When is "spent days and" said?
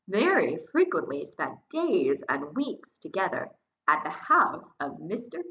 1.27-2.55